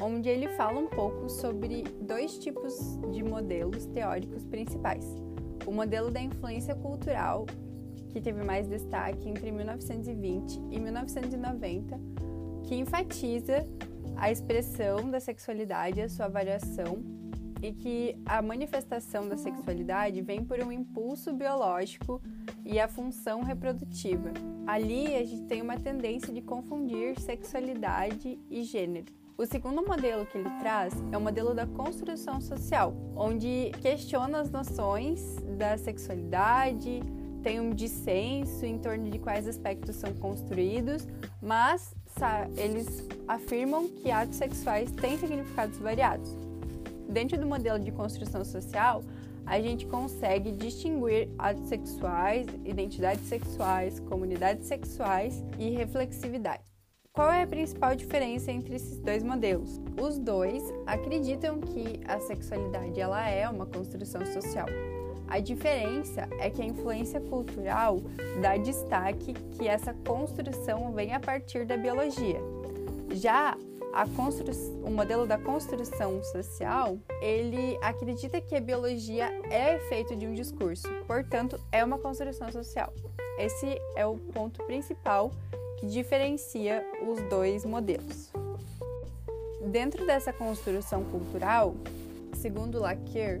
onde 0.00 0.28
ele 0.28 0.48
fala 0.48 0.78
um 0.78 0.86
pouco 0.86 1.28
sobre 1.28 1.84
dois 2.00 2.38
tipos 2.38 2.98
de 3.12 3.22
modelos 3.22 3.86
teóricos 3.86 4.44
principais 4.44 5.04
o 5.68 5.70
modelo 5.70 6.10
da 6.10 6.20
influência 6.20 6.74
cultural, 6.74 7.44
que 8.08 8.22
teve 8.22 8.42
mais 8.42 8.66
destaque 8.66 9.28
entre 9.28 9.52
1920 9.52 10.62
e 10.70 10.80
1990, 10.80 12.00
que 12.64 12.74
enfatiza 12.74 13.66
a 14.16 14.30
expressão 14.30 15.10
da 15.10 15.20
sexualidade, 15.20 16.00
a 16.00 16.08
sua 16.08 16.26
variação, 16.26 17.02
e 17.62 17.72
que 17.72 18.16
a 18.24 18.40
manifestação 18.40 19.28
da 19.28 19.36
sexualidade 19.36 20.20
vem 20.22 20.44
por 20.44 20.60
um 20.60 20.70
impulso 20.70 21.32
biológico 21.32 22.20
e 22.64 22.78
a 22.78 22.88
função 22.88 23.42
reprodutiva. 23.42 24.32
Ali 24.66 25.14
a 25.16 25.24
gente 25.24 25.44
tem 25.44 25.62
uma 25.62 25.78
tendência 25.78 26.32
de 26.32 26.40
confundir 26.42 27.18
sexualidade 27.20 28.38
e 28.50 28.62
gênero. 28.62 29.06
O 29.36 29.46
segundo 29.46 29.86
modelo 29.86 30.26
que 30.26 30.36
ele 30.36 30.50
traz 30.58 30.92
é 31.12 31.16
o 31.16 31.20
modelo 31.20 31.54
da 31.54 31.64
construção 31.64 32.40
social, 32.40 32.92
onde 33.14 33.70
questiona 33.80 34.40
as 34.40 34.50
noções 34.50 35.36
da 35.56 35.78
sexualidade, 35.78 37.00
tem 37.42 37.60
um 37.60 37.70
dissenso 37.70 38.66
em 38.66 38.78
torno 38.78 39.08
de 39.08 39.18
quais 39.18 39.46
aspectos 39.46 39.94
são 39.94 40.12
construídos, 40.14 41.06
mas 41.40 41.94
eles 42.56 43.06
afirmam 43.28 43.88
que 43.88 44.10
atos 44.10 44.36
sexuais 44.36 44.90
têm 44.90 45.16
significados 45.16 45.78
variados. 45.78 46.47
Dentro 47.08 47.38
do 47.38 47.46
modelo 47.46 47.78
de 47.78 47.90
construção 47.90 48.44
social, 48.44 49.02
a 49.46 49.58
gente 49.60 49.86
consegue 49.86 50.52
distinguir 50.52 51.30
atos 51.38 51.68
sexuais, 51.68 52.46
identidades 52.64 53.26
sexuais, 53.26 53.98
comunidades 54.00 54.66
sexuais 54.66 55.42
e 55.58 55.70
reflexividade. 55.70 56.62
Qual 57.12 57.32
é 57.32 57.42
a 57.42 57.46
principal 57.46 57.96
diferença 57.96 58.52
entre 58.52 58.76
esses 58.76 59.00
dois 59.00 59.24
modelos? 59.24 59.80
Os 60.00 60.18
dois 60.18 60.62
acreditam 60.86 61.58
que 61.60 61.98
a 62.06 62.20
sexualidade 62.20 63.00
ela 63.00 63.26
é 63.28 63.48
uma 63.48 63.66
construção 63.66 64.24
social. 64.26 64.66
A 65.26 65.40
diferença 65.40 66.28
é 66.38 66.48
que 66.48 66.62
a 66.62 66.64
influência 66.64 67.20
cultural 67.20 68.00
dá 68.40 68.56
destaque 68.56 69.32
que 69.52 69.66
essa 69.66 69.92
construção 70.06 70.92
vem 70.92 71.12
a 71.12 71.20
partir 71.20 71.66
da 71.66 71.76
biologia. 71.76 72.40
Já 73.10 73.56
o 74.84 74.90
modelo 74.90 75.26
da 75.26 75.38
construção 75.38 76.22
social, 76.22 76.98
ele 77.20 77.78
acredita 77.82 78.40
que 78.40 78.54
a 78.54 78.60
biologia 78.60 79.26
é 79.50 79.76
efeito 79.76 80.14
de 80.14 80.26
um 80.26 80.34
discurso, 80.34 80.88
portanto, 81.06 81.58
é 81.72 81.84
uma 81.84 81.98
construção 81.98 82.50
social. 82.52 82.92
Esse 83.38 83.80
é 83.96 84.06
o 84.06 84.16
ponto 84.16 84.62
principal 84.64 85.30
que 85.78 85.86
diferencia 85.86 86.84
os 87.06 87.20
dois 87.28 87.64
modelos. 87.64 88.32
Dentro 89.70 90.06
dessa 90.06 90.32
construção 90.32 91.04
cultural, 91.04 91.74
segundo 92.34 92.80
Laqueur, 92.80 93.40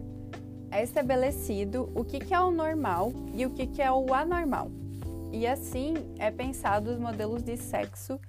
é 0.70 0.82
estabelecido 0.82 1.90
o 1.94 2.04
que 2.04 2.32
é 2.32 2.40
o 2.40 2.50
normal 2.50 3.12
e 3.34 3.46
o 3.46 3.50
que 3.50 3.80
é 3.80 3.90
o 3.90 4.12
anormal. 4.12 4.70
E 5.32 5.46
assim 5.46 5.94
é 6.18 6.30
pensado 6.30 6.90
os 6.90 6.98
modelos 6.98 7.42
de 7.42 7.56
sexo 7.56 8.20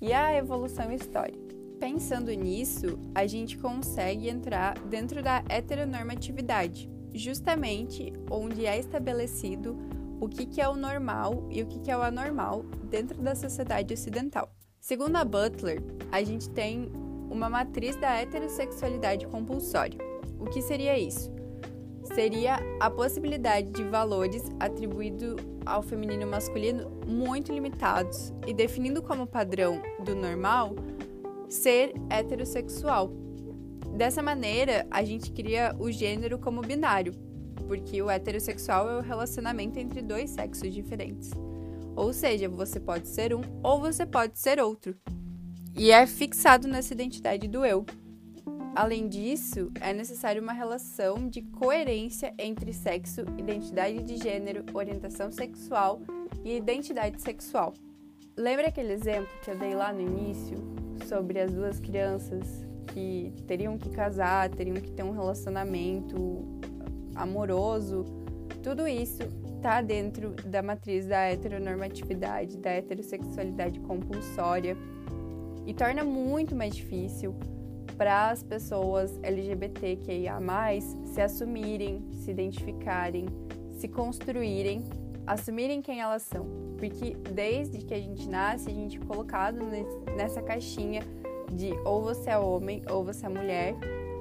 e 0.00 0.12
a 0.12 0.34
evolução 0.34 0.92
histórica. 0.92 1.47
Pensando 1.78 2.32
nisso, 2.32 2.98
a 3.14 3.24
gente 3.26 3.56
consegue 3.56 4.28
entrar 4.28 4.76
dentro 4.80 5.22
da 5.22 5.44
heteronormatividade, 5.48 6.90
justamente 7.14 8.12
onde 8.28 8.66
é 8.66 8.78
estabelecido 8.78 9.78
o 10.20 10.28
que, 10.28 10.60
é 10.60 10.68
o 10.68 10.74
normal 10.74 11.46
e 11.50 11.62
o 11.62 11.66
que, 11.66 11.88
é 11.88 11.96
o 11.96 12.02
anormal 12.02 12.64
dentro 12.90 13.22
da 13.22 13.36
sociedade 13.36 13.94
ocidental. 13.94 14.50
Segundo 14.80 15.16
a 15.16 15.24
Butler, 15.24 15.80
a 16.10 16.22
gente 16.24 16.50
tem 16.50 16.90
uma 17.30 17.48
matriz 17.48 17.94
da 17.94 18.20
heterossexualidade 18.20 19.26
compulsória. 19.28 19.98
O 20.40 20.46
que 20.46 20.60
seria 20.60 20.98
isso? 20.98 21.30
Seria 22.02 22.58
a 22.80 22.90
possibilidade 22.90 23.70
de 23.70 23.84
valores 23.84 24.42
atribuídos 24.58 25.36
ao 25.64 25.82
feminino 25.82 26.22
e 26.22 26.26
masculino 26.26 26.90
muito 27.06 27.52
limitados 27.52 28.32
e 28.46 28.54
definindo 28.54 29.02
como 29.02 29.26
padrão 29.26 29.80
do 30.04 30.16
normal 30.16 30.74
ser 31.48 31.92
heterossexual. 32.10 33.10
Dessa 33.96 34.22
maneira, 34.22 34.86
a 34.90 35.02
gente 35.02 35.32
cria 35.32 35.74
o 35.78 35.90
gênero 35.90 36.38
como 36.38 36.60
binário, 36.60 37.12
porque 37.66 38.00
o 38.00 38.10
heterossexual 38.10 38.88
é 38.88 38.98
o 38.98 39.02
relacionamento 39.02 39.78
entre 39.78 40.02
dois 40.02 40.30
sexos 40.30 40.72
diferentes. 40.72 41.30
Ou 41.96 42.12
seja, 42.12 42.48
você 42.48 42.78
pode 42.78 43.08
ser 43.08 43.34
um 43.34 43.40
ou 43.62 43.80
você 43.80 44.06
pode 44.06 44.38
ser 44.38 44.60
outro. 44.60 44.94
E 45.76 45.90
é 45.90 46.06
fixado 46.06 46.68
nessa 46.68 46.94
identidade 46.94 47.48
do 47.48 47.64
eu. 47.64 47.84
Além 48.74 49.08
disso, 49.08 49.72
é 49.80 49.92
necessário 49.92 50.40
uma 50.40 50.52
relação 50.52 51.28
de 51.28 51.42
coerência 51.42 52.32
entre 52.38 52.72
sexo, 52.72 53.22
identidade 53.36 54.02
de 54.04 54.16
gênero, 54.16 54.64
orientação 54.72 55.32
sexual 55.32 56.00
e 56.44 56.56
identidade 56.56 57.20
sexual. 57.20 57.74
Lembra 58.36 58.68
aquele 58.68 58.92
exemplo 58.92 59.28
que 59.42 59.50
eu 59.50 59.58
dei 59.58 59.74
lá 59.74 59.92
no 59.92 60.00
início 60.00 60.56
sobre 61.06 61.40
as 61.40 61.52
duas 61.52 61.78
crianças 61.80 62.66
que 62.92 63.32
teriam 63.46 63.76
que 63.78 63.90
casar, 63.90 64.48
teriam 64.50 64.76
que 64.76 64.90
ter 64.90 65.02
um 65.02 65.12
relacionamento 65.12 66.44
amoroso, 67.14 68.04
tudo 68.62 68.86
isso 68.86 69.22
está 69.56 69.80
dentro 69.82 70.30
da 70.46 70.62
matriz 70.62 71.06
da 71.06 71.20
heteronormatividade, 71.22 72.56
da 72.58 72.70
heterossexualidade 72.70 73.80
compulsória 73.80 74.76
e 75.66 75.74
torna 75.74 76.04
muito 76.04 76.54
mais 76.54 76.74
difícil 76.74 77.34
para 77.96 78.30
as 78.30 78.42
pessoas 78.42 79.18
LGBTQIA+, 79.22 80.38
se 81.04 81.20
assumirem, 81.20 82.04
se 82.12 82.30
identificarem, 82.30 83.26
se 83.72 83.88
construírem, 83.88 84.84
assumirem 85.28 85.82
quem 85.82 86.00
elas 86.00 86.22
são. 86.22 86.46
Porque 86.78 87.14
desde 87.32 87.78
que 87.78 87.94
a 87.94 88.00
gente 88.00 88.28
nasce, 88.28 88.70
a 88.70 88.72
gente 88.72 88.96
é 88.96 89.04
colocado 89.04 89.58
nessa 90.16 90.40
caixinha 90.42 91.02
de 91.52 91.72
ou 91.84 92.02
você 92.02 92.30
é 92.30 92.38
homem 92.38 92.82
ou 92.90 93.04
você 93.04 93.26
é 93.26 93.28
mulher. 93.28 93.74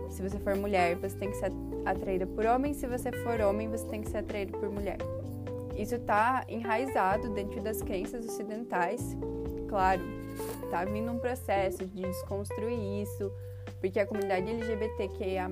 Se 0.09 0.21
você 0.21 0.37
for 0.39 0.55
mulher, 0.55 0.95
você 0.95 1.15
tem 1.17 1.29
que 1.29 1.37
ser 1.37 1.51
atraída 1.85 2.25
por 2.25 2.45
homem, 2.45 2.73
se 2.73 2.87
você 2.87 3.11
for 3.23 3.39
homem, 3.41 3.69
você 3.69 3.85
tem 3.87 4.01
que 4.01 4.09
ser 4.09 4.17
atraído 4.17 4.57
por 4.57 4.69
mulher. 4.69 4.97
Isso 5.77 5.95
está 5.95 6.43
enraizado 6.47 7.29
dentro 7.29 7.61
das 7.61 7.81
crenças 7.81 8.25
ocidentais. 8.25 9.15
Claro, 9.69 10.01
está 10.63 10.85
vindo 10.85 11.11
um 11.11 11.19
processo 11.19 11.85
de 11.85 12.01
desconstruir 12.01 13.03
isso, 13.03 13.31
porque 13.79 13.99
a 13.99 14.07
comunidade 14.07 14.49
LGBTQIA+, 14.49 15.49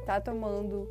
está 0.00 0.20
tomando 0.20 0.88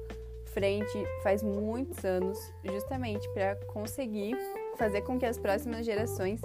frente 0.55 1.05
faz 1.21 1.43
muitos 1.43 2.03
anos, 2.05 2.39
justamente 2.63 3.29
para 3.33 3.57
conseguir 3.67 4.37
fazer 4.77 5.01
com 5.01 5.19
que 5.19 5.25
as 5.25 5.37
próximas 5.37 5.85
gerações 5.85 6.39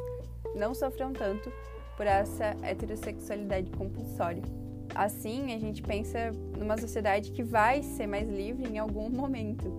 não 0.57 0.75
sofram 0.75 1.13
tanto 1.13 1.51
por 1.97 2.07
essa 2.07 2.57
heterossexualidade 2.63 3.71
compulsória. 3.71 4.43
Assim, 4.97 5.55
a 5.55 5.59
gente 5.61 5.81
pensa 5.81 6.33
numa 6.59 6.77
sociedade 6.77 7.31
que 7.31 7.45
vai 7.45 7.85
ser 7.85 8.09
mais 8.09 8.29
livre 8.29 8.67
em 8.69 8.79
algum 8.79 9.09
momento. 9.09 9.73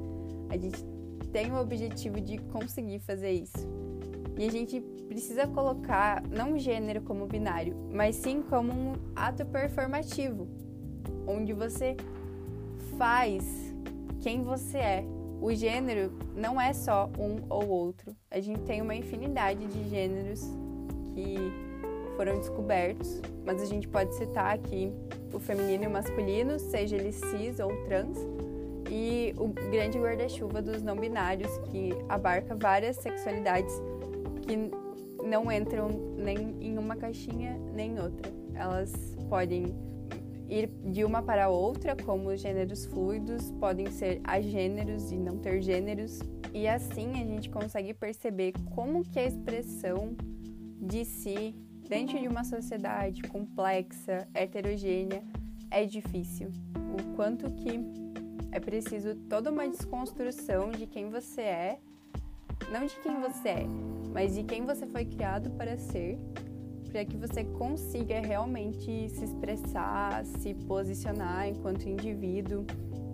A 0.49 0.57
gente 0.57 0.81
tem 1.33 1.51
o 1.51 1.59
objetivo 1.59 2.21
de 2.21 2.37
conseguir 2.37 2.99
fazer 2.99 3.31
isso. 3.31 3.67
E 4.37 4.45
a 4.45 4.49
gente 4.49 4.79
precisa 5.09 5.45
colocar 5.45 6.23
não 6.23 6.53
o 6.53 6.59
gênero 6.59 7.01
como 7.01 7.27
binário, 7.27 7.75
mas 7.91 8.15
sim 8.15 8.41
como 8.41 8.71
um 8.71 8.93
ato 9.13 9.45
performativo, 9.45 10.47
onde 11.27 11.51
você 11.51 11.97
faz 12.97 13.70
quem 14.21 14.43
você 14.43 14.77
é. 14.77 15.05
O 15.41 15.53
gênero 15.53 16.11
não 16.35 16.61
é 16.61 16.71
só 16.71 17.09
um 17.17 17.43
ou 17.49 17.67
outro. 17.67 18.15
A 18.29 18.39
gente 18.39 18.61
tem 18.61 18.81
uma 18.81 18.95
infinidade 18.95 19.65
de 19.65 19.89
gêneros 19.89 20.41
que 21.13 21.35
foram 22.15 22.37
descobertos, 22.37 23.19
mas 23.43 23.61
a 23.61 23.65
gente 23.65 23.87
pode 23.87 24.13
citar 24.15 24.53
aqui 24.53 24.93
o 25.33 25.39
feminino 25.39 25.85
e 25.85 25.87
o 25.87 25.89
masculino, 25.89 26.59
seja 26.59 26.95
ele 26.95 27.11
cis 27.11 27.59
ou 27.59 27.75
trans, 27.85 28.17
e 28.89 29.33
o 29.37 29.47
grande 29.47 29.97
guarda-chuva 29.97 30.61
dos 30.61 30.83
não 30.83 30.95
binários, 30.95 31.49
que 31.71 31.91
abarca 32.07 32.55
várias 32.55 32.97
sexualidades 32.97 33.73
que 34.43 34.55
não 35.25 35.51
entram 35.51 35.89
nem 36.17 36.55
em 36.59 36.77
uma 36.77 36.95
caixinha 36.95 37.57
nem 37.73 37.93
em 37.93 37.99
outra. 37.99 38.31
Elas 38.53 38.91
podem 39.29 39.73
ir 40.51 40.67
de 40.83 41.05
uma 41.05 41.23
para 41.23 41.47
outra, 41.47 41.95
como 41.95 42.35
gêneros 42.35 42.85
fluidos, 42.85 43.51
podem 43.53 43.89
ser 43.89 44.19
agêneros 44.25 45.11
e 45.11 45.15
não 45.15 45.37
ter 45.37 45.61
gêneros. 45.61 46.19
E 46.53 46.67
assim 46.67 47.11
a 47.13 47.25
gente 47.25 47.49
consegue 47.49 47.93
perceber 47.93 48.51
como 48.75 49.03
que 49.03 49.17
a 49.17 49.25
expressão 49.25 50.13
de 50.81 51.05
si 51.05 51.55
dentro 51.87 52.19
de 52.19 52.27
uma 52.27 52.43
sociedade 52.43 53.21
complexa, 53.23 54.27
heterogênea, 54.33 55.23
é 55.69 55.85
difícil. 55.85 56.49
O 56.75 57.15
quanto 57.15 57.49
que 57.51 57.79
é 58.51 58.59
preciso 58.59 59.15
toda 59.15 59.49
uma 59.49 59.67
desconstrução 59.67 60.71
de 60.71 60.85
quem 60.85 61.09
você 61.09 61.41
é, 61.41 61.79
não 62.71 62.85
de 62.85 62.95
quem 63.01 63.21
você 63.21 63.49
é, 63.49 63.67
mas 64.13 64.35
de 64.35 64.43
quem 64.43 64.65
você 64.65 64.85
foi 64.85 65.05
criado 65.05 65.49
para 65.51 65.77
ser, 65.77 66.19
para 66.91 67.05
que 67.05 67.15
você 67.15 67.43
consiga 67.43 68.19
realmente 68.19 69.09
se 69.09 69.23
expressar, 69.23 70.25
se 70.25 70.53
posicionar 70.53 71.47
enquanto 71.47 71.87
indivíduo. 71.87 72.65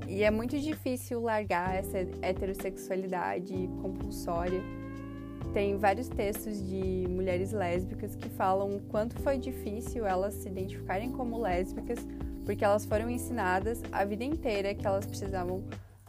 E 0.07 0.23
é 0.23 0.31
muito 0.31 0.57
difícil 0.59 1.21
largar 1.21 1.75
essa 1.75 1.99
heterossexualidade 2.21 3.53
compulsória. 3.81 4.61
Tem 5.53 5.77
vários 5.77 6.07
textos 6.07 6.67
de 6.67 7.05
mulheres 7.09 7.51
lésbicas 7.51 8.15
que 8.15 8.29
falam 8.29 8.77
o 8.77 8.79
quanto 8.81 9.19
foi 9.21 9.37
difícil 9.37 10.05
elas 10.05 10.33
se 10.33 10.47
identificarem 10.47 11.11
como 11.11 11.39
lésbicas 11.39 11.99
porque 12.47 12.63
elas 12.63 12.85
foram 12.85 13.09
ensinadas 13.09 13.83
a 13.91 14.05
vida 14.05 14.23
inteira 14.23 14.73
que 14.73 14.87
elas 14.87 15.05
precisavam 15.05 15.65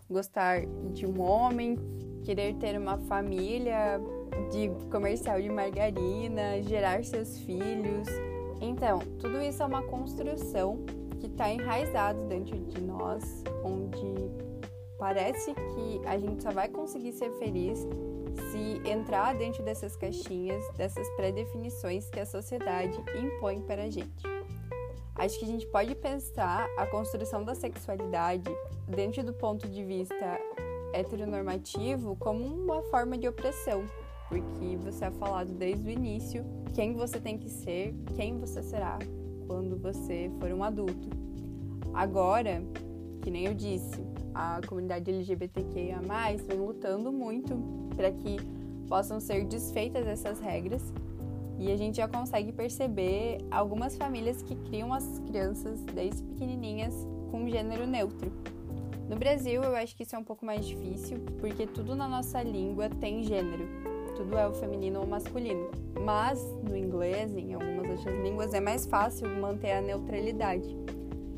gostar 0.08 0.64
de 0.94 1.04
um 1.04 1.20
homem, 1.20 1.76
querer 2.22 2.54
ter 2.54 2.78
uma 2.78 2.96
família 2.96 4.00
de 4.50 4.70
comercial 4.90 5.40
de 5.40 5.48
margarina, 5.48 6.62
gerar 6.62 7.04
seus 7.04 7.38
filhos. 7.40 8.08
Então, 8.60 8.98
tudo 9.18 9.40
isso 9.40 9.62
é 9.62 9.66
uma 9.66 9.82
construção 9.82 10.84
que 11.20 11.26
está 11.26 11.50
enraizado 11.50 12.24
dentro 12.26 12.56
de 12.58 12.80
nós, 12.80 13.42
onde 13.64 14.30
parece 14.98 15.54
que 15.54 16.06
a 16.06 16.18
gente 16.18 16.42
só 16.42 16.50
vai 16.50 16.68
conseguir 16.68 17.12
ser 17.12 17.30
feliz 17.38 17.86
se 18.50 18.88
entrar 18.88 19.34
dentro 19.34 19.62
dessas 19.62 19.96
caixinhas, 19.96 20.64
dessas 20.76 21.08
pré-definições 21.10 22.08
que 22.08 22.20
a 22.20 22.26
sociedade 22.26 22.98
impõe 23.16 23.60
para 23.60 23.84
a 23.84 23.90
gente. 23.90 24.26
Acho 25.14 25.38
que 25.38 25.44
a 25.44 25.48
gente 25.48 25.66
pode 25.66 25.94
pensar 25.96 26.68
a 26.76 26.86
construção 26.86 27.42
da 27.42 27.54
sexualidade 27.54 28.48
dentro 28.86 29.22
do 29.24 29.32
ponto 29.32 29.68
de 29.68 29.84
vista 29.84 30.40
heteronormativo 30.92 32.16
como 32.16 32.44
uma 32.44 32.82
forma 32.84 33.18
de 33.18 33.28
opressão, 33.28 33.84
porque 34.28 34.76
você 34.76 35.06
é 35.06 35.10
falado 35.10 35.52
desde 35.52 35.88
o 35.88 35.90
início 35.90 36.44
quem 36.74 36.94
você 36.94 37.18
tem 37.18 37.38
que 37.38 37.48
ser, 37.48 37.94
quem 38.14 38.38
você 38.38 38.62
será 38.62 38.98
quando 39.46 39.76
você 39.76 40.30
for 40.38 40.52
um 40.52 40.62
adulto. 40.62 41.08
Agora, 41.94 42.62
que 43.22 43.30
nem 43.30 43.46
eu 43.46 43.54
disse, 43.54 44.00
a 44.34 44.60
comunidade 44.66 45.10
LGBTQIA+, 45.10 46.00
vem 46.46 46.58
lutando 46.58 47.10
muito 47.10 47.56
para 47.96 48.12
que 48.12 48.36
possam 48.86 49.18
ser 49.18 49.44
desfeitas 49.44 50.06
essas 50.06 50.38
regras 50.38 50.82
e 51.58 51.72
a 51.72 51.76
gente 51.76 51.96
já 51.96 52.06
consegue 52.06 52.52
perceber 52.52 53.38
algumas 53.50 53.96
famílias 53.96 54.42
que 54.42 54.54
criam 54.54 54.94
as 54.94 55.18
crianças 55.26 55.80
desde 55.86 56.22
pequenininhas 56.22 56.94
com 57.30 57.48
gênero 57.48 57.86
neutro. 57.86 58.30
No 59.08 59.16
Brasil, 59.16 59.62
eu 59.62 59.74
acho 59.74 59.96
que 59.96 60.04
isso 60.04 60.14
é 60.14 60.18
um 60.18 60.24
pouco 60.24 60.44
mais 60.44 60.64
difícil, 60.64 61.18
porque 61.40 61.66
tudo 61.66 61.96
na 61.96 62.06
nossa 62.06 62.42
língua 62.42 62.88
tem 62.88 63.24
gênero. 63.24 63.66
Tudo 64.18 64.36
é 64.36 64.46
o 64.46 64.52
feminino 64.52 65.00
ou 65.00 65.06
masculino. 65.06 65.70
Mas 66.04 66.44
no 66.68 66.76
inglês, 66.76 67.34
em 67.36 67.54
algumas 67.54 67.88
outras 67.88 68.14
línguas, 68.22 68.52
é 68.52 68.60
mais 68.60 68.84
fácil 68.84 69.28
manter 69.28 69.72
a 69.72 69.80
neutralidade. 69.80 70.76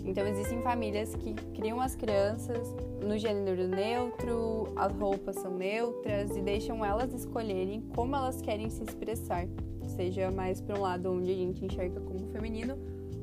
Então 0.05 0.27
existem 0.27 0.63
famílias 0.63 1.15
que 1.15 1.35
criam 1.55 1.79
as 1.81 1.95
crianças 1.95 2.75
no 3.07 3.19
gênero 3.19 3.69
neutro, 3.69 4.73
as 4.75 4.93
roupas 4.99 5.37
são 5.37 5.57
neutras 5.57 6.35
e 6.35 6.41
deixam 6.41 6.83
elas 6.85 7.13
escolherem 7.13 7.83
como 7.95 8.17
elas 8.17 8.41
querem 8.41 8.71
se 8.71 8.83
expressar 8.83 9.47
seja 9.91 10.31
mais 10.31 10.61
para 10.61 10.79
um 10.79 10.83
lado 10.83 11.13
onde 11.13 11.31
a 11.31 11.35
gente 11.35 11.65
enxerga 11.65 12.01
como 12.01 12.27
feminino 12.29 12.79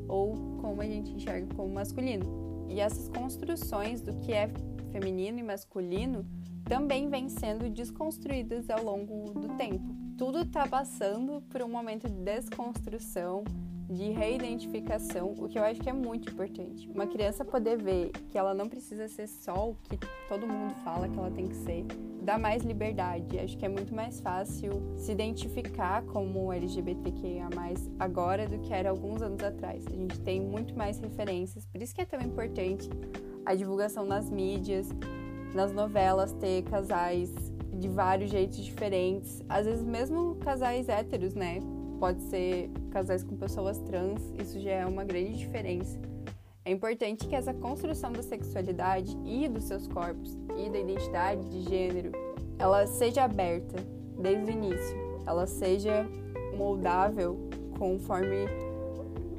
ou 0.07 0.35
como 0.61 0.81
a 0.81 0.85
gente 0.85 1.11
enxerga 1.11 1.47
como 1.55 1.73
masculino. 1.73 2.25
E 2.69 2.79
essas 2.79 3.09
construções 3.09 4.01
do 4.01 4.13
que 4.19 4.33
é 4.33 4.49
feminino 4.91 5.39
e 5.39 5.43
masculino 5.43 6.25
também 6.67 7.09
vêm 7.09 7.29
sendo 7.29 7.69
desconstruídas 7.69 8.69
ao 8.69 8.83
longo 8.83 9.31
do 9.31 9.55
tempo. 9.55 9.95
Tudo 10.17 10.39
está 10.39 10.67
passando 10.67 11.41
por 11.49 11.61
um 11.61 11.69
momento 11.69 12.09
de 12.09 12.15
desconstrução, 12.15 13.43
de 13.89 14.09
reidentificação, 14.09 15.33
o 15.37 15.47
que 15.47 15.57
eu 15.57 15.63
acho 15.63 15.79
que 15.79 15.89
é 15.89 15.93
muito 15.93 16.29
importante. 16.29 16.89
Uma 16.89 17.07
criança 17.07 17.45
poder 17.45 17.81
ver 17.81 18.11
que 18.29 18.37
ela 18.37 18.53
não 18.53 18.67
precisa 18.67 19.07
ser 19.07 19.27
só 19.27 19.69
o 19.69 19.75
que 19.75 19.97
todo 20.27 20.45
mundo 20.45 20.73
fala 20.83 21.07
que 21.07 21.17
ela 21.17 21.31
tem 21.31 21.47
que 21.47 21.55
ser, 21.55 21.85
dá 22.21 22.37
mais 22.37 22.63
liberdade. 22.63 23.39
Acho 23.39 23.57
que 23.57 23.65
é 23.65 23.69
muito 23.69 23.95
mais 23.95 24.19
fácil 24.19 24.71
se 24.97 25.11
identificar 25.11 26.03
como 26.03 26.51
LGBTQIA+, 26.51 27.47
agora 27.97 28.45
do 28.45 28.59
que 28.59 28.73
era 28.73 28.89
alguns 28.89 29.21
anos 29.21 29.41
atrás. 29.41 29.85
A 29.87 29.95
gente 29.95 30.19
tem 30.19 30.41
muito 30.41 30.75
mais 30.77 30.99
referências, 30.99 31.65
por 31.65 31.81
isso 31.81 31.95
que 31.95 32.01
é 32.01 32.05
tão 32.05 32.19
importante 32.19 32.89
a 33.45 33.55
divulgação 33.55 34.05
nas 34.05 34.29
mídias, 34.29 34.89
nas 35.57 35.73
novelas, 35.73 36.31
ter 36.33 36.61
casais 36.65 37.33
de 37.73 37.89
vários 37.89 38.29
jeitos 38.29 38.63
diferentes, 38.63 39.43
às 39.49 39.65
vezes 39.65 39.83
mesmo 39.83 40.35
casais 40.35 40.87
héteros, 40.87 41.33
né? 41.33 41.59
Pode 41.99 42.21
ser 42.21 42.69
casais 42.91 43.23
com 43.23 43.35
pessoas 43.35 43.79
trans, 43.79 44.21
isso 44.39 44.59
já 44.59 44.69
é 44.69 44.85
uma 44.85 45.03
grande 45.03 45.35
diferença. 45.35 45.99
É 46.63 46.71
importante 46.71 47.27
que 47.27 47.35
essa 47.35 47.55
construção 47.55 48.11
da 48.11 48.21
sexualidade 48.21 49.17
e 49.25 49.47
dos 49.47 49.63
seus 49.63 49.87
corpos 49.87 50.37
e 50.57 50.69
da 50.69 50.77
identidade 50.77 51.49
de 51.49 51.61
gênero, 51.61 52.11
ela 52.59 52.85
seja 52.85 53.23
aberta 53.23 53.77
desde 54.19 54.51
o 54.51 54.53
início, 54.53 54.95
ela 55.25 55.47
seja 55.47 56.07
moldável 56.55 57.49
conforme 57.79 58.45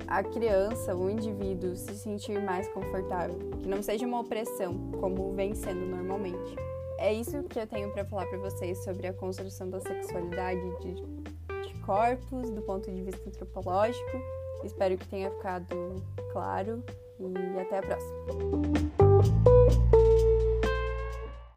a 0.09 0.23
criança, 0.23 0.97
o 0.97 1.11
indivíduo 1.11 1.77
se 1.77 1.94
sentir 1.97 2.40
mais 2.40 2.66
confortável, 2.68 3.38
que 3.61 3.68
não 3.68 3.83
seja 3.83 4.07
uma 4.07 4.21
opressão 4.21 4.90
como 4.99 5.33
vem 5.35 5.55
sendo 5.55 5.85
normalmente. 5.85 6.57
É 6.99 7.12
isso 7.12 7.42
que 7.44 7.61
eu 7.61 7.66
tenho 7.66 7.92
para 7.92 8.05
falar 8.07 8.27
para 8.27 8.38
vocês 8.38 8.83
sobre 8.83 9.07
a 9.07 9.12
construção 9.12 9.68
da 9.68 9.81
sexualidade 9.81 10.61
de, 10.81 10.94
de 10.94 11.75
corpos 11.83 12.51
do 12.51 12.62
ponto 12.62 12.90
de 12.90 13.03
vista 13.03 13.29
antropológico. 13.29 14.18
Espero 14.64 14.97
que 14.97 15.07
tenha 15.07 15.31
ficado 15.31 16.03
claro 16.33 16.83
e 17.21 17.61
até 17.61 17.79
a 17.79 17.83
próxima. 17.83 18.14